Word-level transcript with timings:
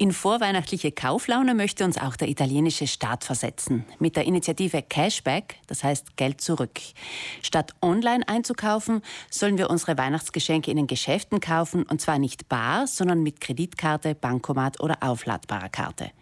In 0.00 0.12
vorweihnachtliche 0.12 0.92
Kauflaune 0.92 1.54
möchte 1.56 1.84
uns 1.84 1.98
auch 1.98 2.14
der 2.14 2.28
italienische 2.28 2.86
Staat 2.86 3.24
versetzen. 3.24 3.84
Mit 3.98 4.14
der 4.14 4.26
Initiative 4.26 4.80
Cashback, 4.80 5.56
das 5.66 5.82
heißt 5.82 6.16
Geld 6.16 6.40
zurück. 6.40 6.78
Statt 7.42 7.74
online 7.82 8.22
einzukaufen, 8.28 9.02
sollen 9.28 9.58
wir 9.58 9.68
unsere 9.70 9.98
Weihnachtsgeschenke 9.98 10.70
in 10.70 10.76
den 10.76 10.86
Geschäften 10.86 11.40
kaufen 11.40 11.82
und 11.82 12.00
zwar 12.00 12.20
nicht 12.20 12.48
bar, 12.48 12.86
sondern 12.86 13.24
mit 13.24 13.40
Kreditkarte, 13.40 14.14
Bankomat 14.14 14.78
oder 14.78 14.98
aufladbarer 15.00 15.68
Karte. 15.68 16.12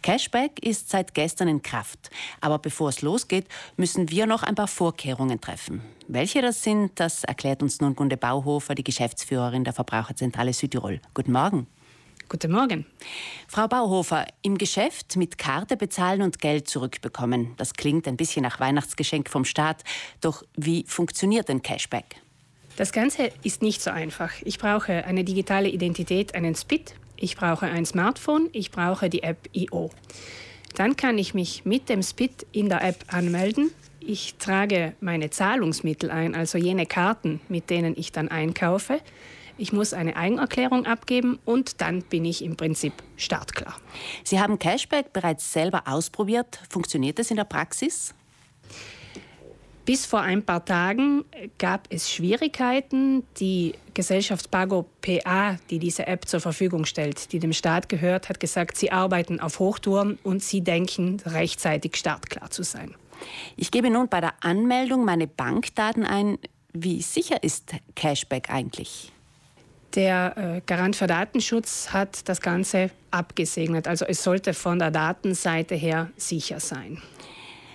Cashback 0.00 0.64
ist 0.64 0.88
seit 0.88 1.12
gestern 1.12 1.48
in 1.48 1.60
Kraft. 1.60 2.08
Aber 2.40 2.58
bevor 2.58 2.88
es 2.88 3.02
losgeht, 3.02 3.46
müssen 3.76 4.08
wir 4.08 4.24
noch 4.24 4.42
ein 4.42 4.54
paar 4.54 4.68
Vorkehrungen 4.68 5.38
treffen. 5.38 5.82
Welche 6.06 6.40
das 6.40 6.62
sind, 6.62 6.98
das 6.98 7.24
erklärt 7.24 7.62
uns 7.62 7.82
nun 7.82 7.94
Gunde 7.94 8.16
Bauhofer, 8.16 8.74
die 8.74 8.84
Geschäftsführerin 8.84 9.64
der 9.64 9.74
Verbraucherzentrale 9.74 10.54
Südtirol. 10.54 11.02
Guten 11.12 11.32
Morgen. 11.32 11.66
Guten 12.30 12.52
Morgen. 12.52 12.84
Frau 13.46 13.68
Bauhofer, 13.68 14.26
im 14.42 14.58
Geschäft 14.58 15.16
mit 15.16 15.38
Karte 15.38 15.78
bezahlen 15.78 16.20
und 16.20 16.40
Geld 16.40 16.68
zurückbekommen. 16.68 17.54
Das 17.56 17.72
klingt 17.72 18.06
ein 18.06 18.18
bisschen 18.18 18.42
nach 18.42 18.60
Weihnachtsgeschenk 18.60 19.30
vom 19.30 19.46
Staat. 19.46 19.82
Doch 20.20 20.42
wie 20.54 20.84
funktioniert 20.86 21.48
denn 21.48 21.62
Cashback? 21.62 22.16
Das 22.76 22.92
Ganze 22.92 23.32
ist 23.44 23.62
nicht 23.62 23.80
so 23.80 23.90
einfach. 23.90 24.30
Ich 24.44 24.58
brauche 24.58 25.06
eine 25.06 25.24
digitale 25.24 25.70
Identität, 25.70 26.34
einen 26.34 26.54
SPIT. 26.54 26.94
Ich 27.16 27.34
brauche 27.34 27.64
ein 27.64 27.86
Smartphone. 27.86 28.50
Ich 28.52 28.70
brauche 28.72 29.08
die 29.08 29.22
App 29.22 29.48
IO. 29.54 29.90
Dann 30.74 30.96
kann 30.96 31.16
ich 31.16 31.32
mich 31.32 31.64
mit 31.64 31.88
dem 31.88 32.02
SPIT 32.02 32.46
in 32.52 32.68
der 32.68 32.84
App 32.84 33.06
anmelden. 33.08 33.70
Ich 34.00 34.34
trage 34.38 34.92
meine 35.00 35.30
Zahlungsmittel 35.30 36.10
ein, 36.10 36.34
also 36.34 36.58
jene 36.58 36.84
Karten, 36.84 37.40
mit 37.48 37.70
denen 37.70 37.94
ich 37.96 38.12
dann 38.12 38.28
einkaufe. 38.28 39.00
Ich 39.58 39.72
muss 39.72 39.92
eine 39.92 40.16
Eigenerklärung 40.16 40.86
abgeben 40.86 41.40
und 41.44 41.80
dann 41.80 42.02
bin 42.02 42.24
ich 42.24 42.44
im 42.44 42.56
Prinzip 42.56 42.92
startklar. 43.16 43.74
Sie 44.22 44.40
haben 44.40 44.58
Cashback 44.60 45.12
bereits 45.12 45.52
selber 45.52 45.82
ausprobiert. 45.86 46.60
Funktioniert 46.70 47.18
das 47.18 47.30
in 47.30 47.36
der 47.36 47.44
Praxis? 47.44 48.14
Bis 49.84 50.06
vor 50.06 50.20
ein 50.20 50.44
paar 50.44 50.64
Tagen 50.64 51.24
gab 51.56 51.88
es 51.90 52.12
Schwierigkeiten. 52.12 53.24
Die 53.40 53.72
Gesellschaft 53.94 54.50
Pago 54.50 54.86
PA, 55.00 55.56
die 55.70 55.78
diese 55.78 56.06
App 56.06 56.28
zur 56.28 56.40
Verfügung 56.40 56.84
stellt, 56.84 57.32
die 57.32 57.38
dem 57.38 57.52
Staat 57.52 57.88
gehört, 57.88 58.28
hat 58.28 58.38
gesagt, 58.38 58.76
sie 58.76 58.92
arbeiten 58.92 59.40
auf 59.40 59.58
Hochtouren 59.58 60.18
und 60.22 60.42
sie 60.42 60.60
denken, 60.60 61.16
rechtzeitig 61.24 61.96
startklar 61.96 62.50
zu 62.50 62.62
sein. 62.62 62.94
Ich 63.56 63.70
gebe 63.70 63.90
nun 63.90 64.08
bei 64.08 64.20
der 64.20 64.34
Anmeldung 64.40 65.04
meine 65.04 65.26
Bankdaten 65.26 66.04
ein. 66.04 66.38
Wie 66.72 67.00
sicher 67.02 67.42
ist 67.42 67.72
Cashback 67.96 68.50
eigentlich? 68.50 69.10
Der 69.94 70.36
äh, 70.36 70.60
Garant 70.66 70.96
für 70.96 71.06
Datenschutz 71.06 71.90
hat 71.90 72.28
das 72.28 72.40
Ganze 72.40 72.90
abgesegnet. 73.10 73.88
Also 73.88 74.04
es 74.04 74.22
sollte 74.22 74.54
von 74.54 74.78
der 74.78 74.90
Datenseite 74.90 75.74
her 75.74 76.10
sicher 76.16 76.60
sein. 76.60 77.02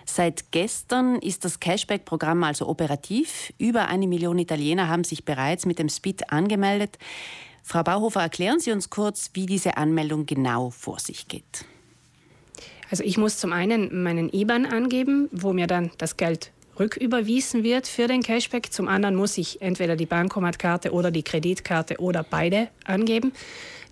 Seit 0.06 0.52
gestern 0.52 1.16
ist 1.16 1.44
das 1.44 1.59
Cashback-Programm 1.59 2.44
also 2.44 2.67
operativ. 2.67 3.52
Über 3.58 3.88
eine 3.88 4.08
Million 4.08 4.38
Italiener 4.38 4.88
haben 4.88 5.03
sich 5.03 5.25
bereits 5.25 5.66
mit 5.66 5.80
dem 5.80 5.89
SPID 5.89 6.31
angemeldet. 6.31 7.00
Frau 7.64 7.81
Bauhofer, 7.81 8.22
erklären 8.22 8.59
Sie 8.59 8.72
uns 8.72 8.89
kurz, 8.89 9.31
wie 9.34 9.45
diese 9.45 9.78
Anmeldung 9.78 10.25
genau 10.25 10.69
vor 10.69 11.00
sich 11.00 11.28
geht. 11.28 11.66
Also 12.91 13.03
ich 13.03 13.17
muss 13.17 13.38
zum 13.39 13.53
einen 13.53 14.03
meinen 14.03 14.31
IBAN 14.31 14.67
angeben, 14.67 15.30
wo 15.31 15.52
mir 15.52 15.66
dann 15.66 15.89
das 15.97 16.16
Geld 16.16 16.52
rücküberwiesen 16.80 17.64
wird 17.64 17.88
für 17.88 18.08
den 18.08 18.22
Cashback. 18.24 18.72
Zum 18.72 18.88
anderen 18.88 19.16
muss 19.16 19.38
ich 19.38 19.62
entweder 19.62 19.96
die 19.96 20.06
Bankomatkarte 20.06 20.92
oder 20.92 21.12
die 21.12 21.24
Kreditkarte 21.24 22.00
oder 22.00 22.24
beide 22.24 22.70
angeben. 22.86 23.34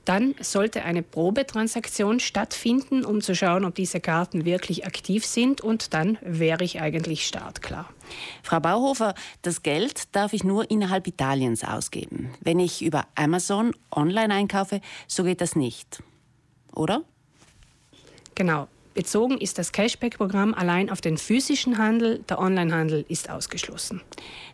Dann 0.06 0.34
sollte 0.40 0.84
eine 0.84 1.04
Probetransaktion 1.04 2.20
stattfinden, 2.20 3.06
um 3.06 3.22
zu 3.22 3.36
schauen, 3.36 3.66
ob 3.66 3.76
diese 3.76 4.00
Karten 4.00 4.46
wirklich 4.46 4.86
aktiv 4.86 5.26
sind. 5.26 5.62
Und 5.62 5.94
dann 5.94 6.18
wäre 6.22 6.64
ich 6.64 6.82
eigentlich 6.82 7.28
startklar. 7.28 7.88
Frau 8.42 8.60
Bauhofer, 8.60 9.14
das 9.44 9.62
Geld 9.62 10.16
darf 10.16 10.34
ich 10.34 10.44
nur 10.44 10.72
innerhalb 10.72 11.06
Italiens 11.06 11.64
ausgeben. 11.64 12.32
Wenn 12.42 12.60
ich 12.60 12.82
über 12.82 13.06
Amazon 13.16 13.76
online 13.92 14.34
einkaufe, 14.34 14.82
so 15.08 15.24
geht 15.24 15.40
das 15.40 15.56
nicht. 15.56 16.02
Oder? 16.74 17.04
Genau. 18.34 18.68
Bezogen 18.94 19.38
ist 19.38 19.58
das 19.58 19.72
Cashback-Programm 19.72 20.54
allein 20.54 20.90
auf 20.90 21.00
den 21.00 21.18
physischen 21.18 21.78
Handel, 21.78 22.20
der 22.28 22.40
Onlinehandel 22.40 23.06
ist 23.08 23.30
ausgeschlossen. 23.30 24.02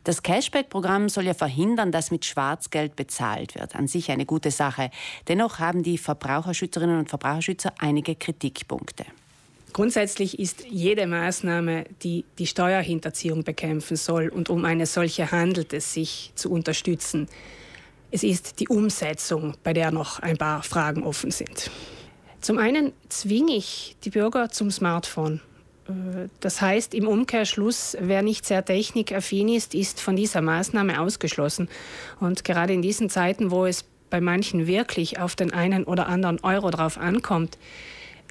Das 0.04 0.22
Cashback-Programm 0.22 1.10
soll 1.10 1.26
ja 1.26 1.34
verhindern, 1.34 1.92
dass 1.92 2.12
mit 2.12 2.24
Schwarzgeld 2.24 2.96
bezahlt 2.96 3.56
wird. 3.56 3.76
An 3.76 3.88
sich 3.88 4.12
eine 4.12 4.28
gute 4.28 4.52
Sache. 4.52 4.92
Dennoch 5.28 5.58
haben 5.58 5.82
die 5.82 5.98
Verbraucherschützerinnen 5.98 7.00
und 7.00 7.10
Verbraucherschützer 7.10 7.74
einige 7.80 8.16
Kritikpunkte. 8.16 9.06
Grundsätzlich 9.74 10.40
ist 10.40 10.66
jede 10.70 11.08
Maßnahme, 11.08 11.86
die 12.04 12.24
die 12.38 12.48
Steuerhinterziehung 12.48 13.44
bekämpfen 13.44 13.98
soll 13.98 14.30
und 14.30 14.50
um 14.50 14.66
eine 14.66 14.86
solche 14.86 15.32
handelt 15.32 15.74
es 15.74 15.94
sich 15.94 16.32
zu 16.36 16.52
unterstützen. 16.52 17.28
Es 18.10 18.24
ist 18.24 18.60
die 18.60 18.68
Umsetzung, 18.68 19.56
bei 19.64 19.74
der 19.74 19.92
noch 19.92 20.20
ein 20.20 20.38
paar 20.38 20.64
Fragen 20.64 21.04
offen 21.04 21.32
sind. 21.32 21.70
Zum 22.42 22.58
einen 22.58 22.94
zwinge 23.10 23.56
ich 23.56 23.96
die 24.04 24.10
Bürger 24.10 24.50
zum 24.50 24.72
Smartphone. 24.72 25.42
Äh, 25.88 26.28
das 26.40 26.62
heißt, 26.62 26.94
im 26.94 27.08
Umkehrschluss, 27.08 27.98
wer 28.00 28.22
nicht 28.22 28.46
sehr 28.46 28.64
technikaffin 28.64 29.50
ist, 29.50 29.74
ist 29.74 30.00
von 30.00 30.16
dieser 30.16 30.42
Maßnahme 30.42 31.02
ausgeschlossen. 31.02 31.70
Und 32.20 32.44
gerade 32.44 32.74
in 32.74 32.82
diesen 32.82 33.10
Zeiten, 33.10 33.52
wo 33.52 33.66
es 33.66 33.86
bei 34.10 34.22
manchen 34.22 34.68
wirklich 34.68 35.20
auf 35.20 35.36
den 35.36 35.54
einen 35.54 35.84
oder 35.84 36.08
anderen 36.08 36.40
Euro 36.42 36.70
drauf 36.70 36.98
ankommt, 36.98 37.58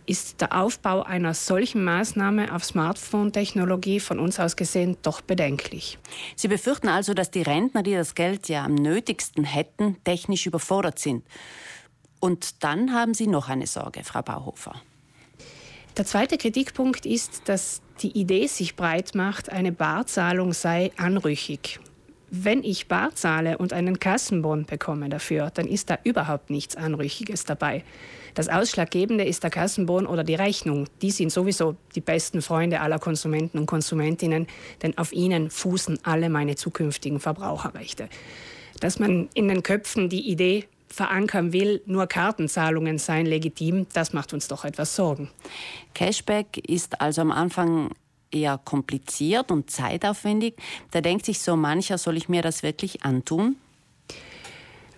ist 0.07 0.41
der 0.41 0.57
Aufbau 0.57 1.03
einer 1.03 1.35
solchen 1.35 1.83
Maßnahme 1.83 2.55
auf 2.55 2.65
Smartphone-Technologie 2.65 3.99
von 3.99 4.21
uns 4.21 4.39
aus 4.39 4.57
gesehen 4.57 4.97
doch 5.03 5.21
bedenklich. 5.21 5.99
Sie 6.37 6.49
befürchten 6.49 6.89
also, 6.89 7.13
dass 7.13 7.33
die 7.33 7.43
Rentner, 7.43 7.83
die 7.83 7.95
das 7.95 8.15
Geld 8.15 8.49
ja 8.49 8.65
am 8.65 8.77
nötigsten 8.77 9.45
hätten, 9.45 9.97
technisch 10.05 10.47
überfordert 10.47 11.01
sind. 11.01 11.25
Und 12.21 12.65
dann 12.65 12.93
haben 12.93 13.15
Sie 13.15 13.27
noch 13.27 13.49
eine 13.49 13.67
Sorge, 13.67 14.03
Frau 14.05 14.23
Bauhofer. 14.23 14.75
Der 15.97 16.05
zweite 16.05 16.37
Kritikpunkt 16.37 17.07
ist, 17.07 17.49
dass 17.49 17.81
die 18.03 18.19
Idee 18.19 18.47
sich 18.47 18.77
breit 18.77 19.15
macht, 19.15 19.51
eine 19.51 19.73
Barzahlung 19.73 20.53
sei 20.53 20.93
anrüchig. 20.99 21.81
Wenn 22.31 22.65
ich 22.65 22.89
bar 22.89 23.15
zahle 23.15 23.57
und 23.57 23.73
einen 23.73 23.99
Kassenbon 23.99 24.67
bekomme 24.67 25.09
dafür, 25.09 25.51
dann 25.55 25.67
ist 25.67 25.89
da 25.89 25.99
überhaupt 26.05 26.51
nichts 26.51 26.77
Anrüchiges 26.77 27.45
dabei. 27.45 27.85
Das 28.35 28.49
Ausschlaggebende 28.49 29.25
ist 29.25 29.45
der 29.45 29.51
Kassenbon 29.51 30.07
oder 30.07 30.23
die 30.23 30.35
Rechnung. 30.35 30.87
Die 31.01 31.13
sind 31.13 31.33
sowieso 31.33 31.77
die 31.95 32.03
besten 32.03 32.43
Freunde 32.43 32.81
aller 32.81 32.99
Konsumenten 32.99 33.59
und 33.59 33.67
Konsumentinnen, 33.67 34.49
denn 34.83 34.99
auf 34.99 35.13
ihnen 35.13 35.49
fußen 35.49 36.01
alle 36.03 36.29
meine 36.29 36.57
zukünftigen 36.57 37.21
Verbraucherrechte. 37.21 38.11
Dass 38.81 38.99
man 38.99 39.31
in 39.33 39.49
den 39.49 39.63
Köpfen 39.63 40.11
die 40.11 40.29
Idee 40.29 40.67
verankern 40.97 41.53
will, 41.53 41.83
nur 41.87 42.07
Kartenzahlungen 42.07 42.99
seien 42.99 43.27
legitim, 43.27 43.87
das 43.93 44.13
macht 44.13 44.33
uns 44.33 44.49
doch 44.49 44.65
etwas 44.65 44.97
Sorgen. 44.97 45.31
Cashback 45.95 46.57
ist 46.67 47.01
also 47.01 47.21
am 47.21 47.31
Anfang 47.31 47.91
eher 48.31 48.59
kompliziert 48.65 49.51
und 49.51 49.71
zeitaufwendig. 49.71 50.55
Da 50.91 51.01
denkt 51.01 51.27
sich 51.27 51.41
so 51.41 51.55
mancher, 51.55 51.99
soll 51.99 52.17
ich 52.17 52.29
mir 52.29 52.43
das 52.43 52.63
wirklich 52.63 53.05
antun? 53.05 53.57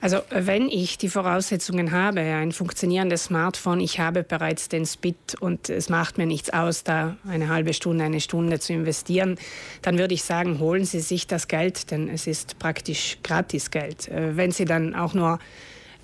Also 0.00 0.18
wenn 0.30 0.68
ich 0.68 0.96
die 0.96 1.08
Voraussetzungen 1.08 1.90
habe, 1.90 2.20
ein 2.20 2.52
funktionierendes 2.52 3.24
Smartphone, 3.24 3.80
ich 3.80 3.98
habe 3.98 4.22
bereits 4.22 4.68
den 4.68 4.86
Spit 4.86 5.34
und 5.40 5.68
es 5.68 5.88
macht 5.88 6.18
mir 6.18 6.26
nichts 6.26 6.50
aus, 6.50 6.84
da 6.84 7.16
eine 7.26 7.48
halbe 7.48 7.74
Stunde, 7.74 8.04
eine 8.04 8.20
Stunde 8.20 8.60
zu 8.60 8.72
investieren, 8.72 9.36
dann 9.82 9.98
würde 9.98 10.14
ich 10.14 10.22
sagen, 10.22 10.60
holen 10.60 10.84
Sie 10.84 11.00
sich 11.00 11.26
das 11.26 11.48
Geld, 11.48 11.90
denn 11.90 12.08
es 12.08 12.28
ist 12.28 12.60
praktisch 12.60 13.18
gratis 13.24 13.72
Geld. 13.72 14.06
Äh, 14.06 14.36
wenn 14.36 14.52
Sie 14.52 14.66
dann 14.66 14.94
auch 14.94 15.14
nur 15.14 15.40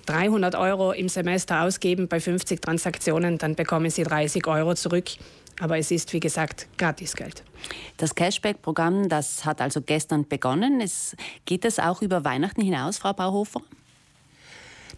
300 0.05 0.55
Euro 0.55 0.91
im 0.91 1.09
Semester 1.09 1.61
ausgeben 1.61 2.07
bei 2.07 2.19
50 2.19 2.61
Transaktionen, 2.61 3.37
dann 3.37 3.55
bekommen 3.55 3.89
Sie 3.89 4.03
30 4.03 4.45
Euro 4.47 4.75
zurück. 4.75 5.05
Aber 5.59 5.77
es 5.77 5.89
ist, 5.89 6.11
wie 6.11 6.19
gesagt, 6.19 6.67
Gratisgeld. 6.77 7.43
Das 7.97 8.13
Cashback-Programm, 8.13 9.07
das 9.07 9.45
hat 9.45 9.61
also 9.61 9.81
gestern 9.81 10.27
begonnen. 10.27 10.81
Es, 10.81 11.15
geht 11.45 11.63
es 11.63 11.79
auch 11.79 12.01
über 12.01 12.25
Weihnachten 12.25 12.61
hinaus, 12.61 12.97
Frau 12.97 13.13
Bauhofer? 13.13 13.61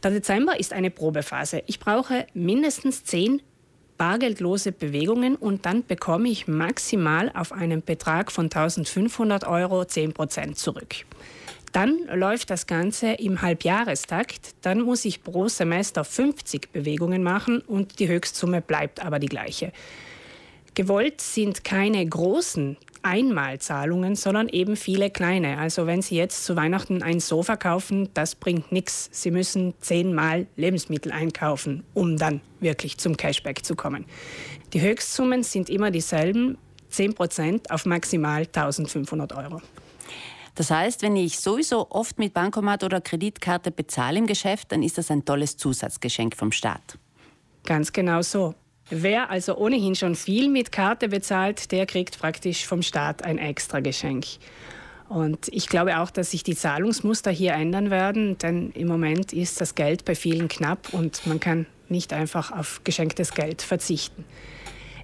Der 0.03 0.11
Dezember 0.11 0.59
ist 0.59 0.73
eine 0.73 0.89
Probephase. 0.89 1.63
Ich 1.67 1.79
brauche 1.79 2.25
mindestens 2.33 3.03
zehn 3.03 3.41
bargeldlose 3.97 4.71
Bewegungen 4.71 5.35
und 5.35 5.65
dann 5.65 5.85
bekomme 5.85 6.29
ich 6.29 6.47
maximal 6.47 7.31
auf 7.33 7.51
einen 7.51 7.83
Betrag 7.83 8.31
von 8.31 8.45
1500 8.45 9.45
Euro 9.47 9.85
10 9.85 10.13
Prozent 10.13 10.57
zurück. 10.57 11.05
Dann 11.73 11.99
läuft 12.13 12.49
das 12.49 12.67
Ganze 12.67 13.13
im 13.13 13.41
Halbjahrestakt. 13.41 14.55
Dann 14.61 14.81
muss 14.81 15.05
ich 15.05 15.23
pro 15.23 15.47
Semester 15.47 16.03
50 16.03 16.71
Bewegungen 16.71 17.23
machen 17.23 17.59
und 17.61 17.99
die 17.99 18.07
Höchstsumme 18.07 18.61
bleibt 18.61 19.03
aber 19.03 19.19
die 19.19 19.27
gleiche. 19.27 19.71
Gewollt 20.75 21.21
sind 21.21 21.63
keine 21.63 22.05
großen 22.05 22.77
Einmalzahlungen, 23.01 24.15
sondern 24.15 24.49
eben 24.49 24.75
viele 24.75 25.09
kleine. 25.09 25.57
Also 25.57 25.87
wenn 25.87 26.01
Sie 26.01 26.15
jetzt 26.15 26.45
zu 26.45 26.55
Weihnachten 26.55 27.01
ein 27.01 27.19
Sofa 27.19 27.55
kaufen, 27.55 28.09
das 28.13 28.35
bringt 28.35 28.71
nichts. 28.71 29.09
Sie 29.11 29.31
müssen 29.31 29.73
zehnmal 29.79 30.45
Lebensmittel 30.55 31.11
einkaufen, 31.11 31.83
um 31.93 32.17
dann 32.17 32.41
wirklich 32.59 32.97
zum 32.97 33.17
Cashback 33.17 33.65
zu 33.65 33.75
kommen. 33.75 34.05
Die 34.73 34.81
Höchstsummen 34.81 35.43
sind 35.43 35.69
immer 35.69 35.89
dieselben, 35.89 36.57
10 36.89 37.15
Prozent 37.15 37.71
auf 37.71 37.85
maximal 37.85 38.41
1500 38.41 39.33
Euro. 39.33 39.61
Das 40.57 40.71
heißt, 40.71 41.03
wenn 41.03 41.15
ich 41.15 41.39
sowieso 41.39 41.91
oft 41.91 42.17
mit 42.17 42.33
Bankomat 42.33 42.83
oder 42.83 42.99
Kreditkarte 42.99 43.69
bezahle 43.69 44.17
im 44.17 44.25
Geschäft, 44.25 44.71
dann 44.71 44.81
ist 44.81 44.97
das 44.97 45.11
ein 45.11 45.23
tolles 45.23 45.55
Zusatzgeschenk 45.55 46.35
vom 46.35 46.51
Staat. 46.51 46.97
Ganz 47.63 47.93
genau 47.93 48.23
so. 48.23 48.55
Wer 48.89 49.29
also 49.29 49.55
ohnehin 49.55 49.93
schon 49.93 50.15
viel 50.15 50.49
mit 50.49 50.71
Karte 50.71 51.09
bezahlt, 51.09 51.71
der 51.71 51.85
kriegt 51.85 52.17
praktisch 52.17 52.65
vom 52.65 52.81
Staat 52.81 53.23
ein 53.23 53.37
extra 53.37 53.81
Geschenk. 53.81 54.25
Und 55.09 55.47
ich 55.49 55.67
glaube 55.67 55.99
auch, 55.99 56.09
dass 56.09 56.31
sich 56.31 56.41
die 56.41 56.55
Zahlungsmuster 56.55 57.29
hier 57.29 57.53
ändern 57.53 57.91
werden, 57.91 58.39
denn 58.39 58.71
im 58.71 58.87
Moment 58.87 59.33
ist 59.33 59.61
das 59.61 59.75
Geld 59.75 60.05
bei 60.05 60.15
vielen 60.15 60.47
knapp 60.47 60.91
und 60.91 61.27
man 61.27 61.39
kann 61.39 61.67
nicht 61.87 62.13
einfach 62.13 62.51
auf 62.51 62.81
geschenktes 62.83 63.31
Geld 63.31 63.61
verzichten. 63.61 64.25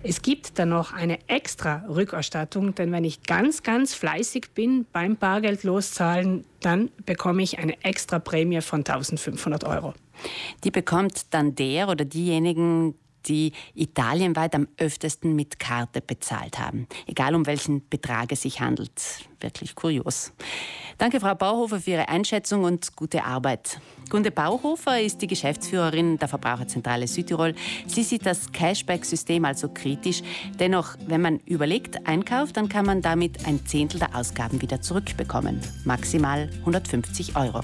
Es 0.06 0.22
gibt 0.22 0.60
dann 0.60 0.70
noch 0.70 0.92
eine 0.92 1.18
extra 1.30 1.86
Rückerstattung, 1.88 2.76
denn 2.76 2.92
wenn 2.92 3.06
ich 3.06 3.24
ganz, 3.24 3.64
ganz 3.64 3.94
fleißig 3.94 4.52
bin 4.54 4.86
beim 4.92 5.16
Bargeld 5.16 5.64
loszahlen, 5.64 6.44
dann 6.60 6.92
bekomme 7.06 7.42
ich 7.42 7.58
eine 7.58 7.82
extra 7.86 8.20
Prämie 8.20 8.60
von 8.60 8.80
1500 8.80 9.64
Euro. 9.64 9.94
Die 10.66 10.72
bekommt 10.72 11.34
dann 11.34 11.56
der 11.56 11.88
oder 11.88 12.04
diejenigen, 12.04 12.96
die 13.28 13.54
italienweit 13.74 14.56
am 14.56 14.68
öftesten 14.78 15.36
mit 15.36 15.60
Karte 15.60 16.02
bezahlt 16.02 16.60
haben. 16.60 16.88
Egal 17.08 17.36
um 17.36 17.46
welchen 17.46 17.88
Betrag 17.90 18.32
es 18.32 18.42
sich 18.42 18.60
handelt. 18.62 18.92
Wirklich 19.40 19.76
kurios. 19.76 20.32
Danke, 20.98 21.20
Frau 21.20 21.36
Bauhofer, 21.36 21.80
für 21.82 21.92
Ihre 21.92 22.08
Einschätzung 22.08 22.64
und 22.64 22.96
gute 22.96 23.24
Arbeit. 23.26 23.80
Gunde 24.10 24.32
Bauhofer 24.32 25.02
ist 25.02 25.22
die 25.22 25.28
Geschäftsführerin 25.28 26.18
der 26.18 26.28
Verbraucherzentrale 26.28 27.08
Südtirol. 27.08 27.56
Sie 27.88 28.04
sieht 28.04 28.26
das 28.26 28.52
Cashback-System 28.52 29.44
also 29.44 29.70
kritisch. 29.70 30.22
Dennoch, 30.60 30.96
wenn 31.08 31.22
man 31.22 31.40
überlegt, 31.46 32.08
einkauft, 32.08 32.58
dann 32.58 32.70
kann 32.70 32.86
man 32.86 33.02
damit 33.02 33.46
ein 33.46 33.66
Zehntel 33.66 34.00
der 34.00 34.16
Ausgaben 34.16 34.62
wieder 34.62 34.82
zurückbekommen. 34.82 35.62
Maximal 35.84 36.50
150 36.60 37.36
Euro. 37.36 37.62